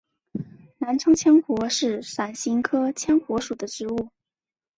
[0.79, 4.09] 澜沧羌活是伞形科羌活属的植物。